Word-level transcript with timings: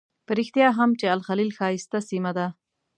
په 0.25 0.31
رښتیا 0.39 0.67
هم 0.77 0.89
چې 0.99 1.05
الخلیل 1.15 1.49
ښایسته 1.57 1.99
سیمه 2.09 2.31
ده. 2.37 2.47